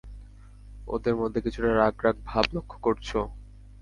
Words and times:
ওদের 0.87 1.13
মধ্যে 1.15 1.39
কিছুটা 1.41 1.69
রাগ-রাগ 1.73 2.15
ভাব 2.25 2.45
লক্ষ্য 2.53 2.77
করছো? 2.81 3.19